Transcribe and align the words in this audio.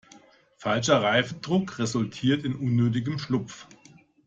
Falscher 0.57 1.03
Reifendruck 1.03 1.77
resultiert 1.77 2.43
in 2.43 2.55
unnötigem 2.55 3.19
Schlupf. 3.19 3.67